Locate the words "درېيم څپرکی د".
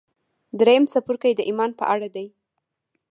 0.59-1.41